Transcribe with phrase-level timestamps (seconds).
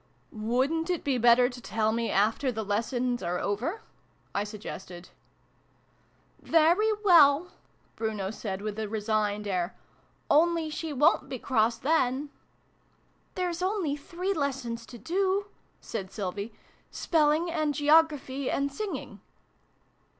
[0.51, 3.83] "Wouldn't it be better to tell me after the lessons are over?"
[4.33, 5.09] I suggested."
[6.41, 7.51] Very well,"
[7.97, 9.77] Bruno said with a resigned air:"
[10.31, 12.31] only she wo'n't be cross then.""
[13.35, 15.49] There's only three lessons to do,"
[15.81, 16.51] said Sylvie.
[16.89, 19.21] "Spelling, and Geography, and Singing."